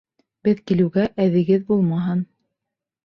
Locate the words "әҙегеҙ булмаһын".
1.25-2.25